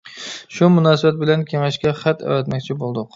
[0.55, 3.09] شۇ مۇناسىۋەت بىلەن كېڭەشكە خەت ئەۋەتمەكچى بولدۇق.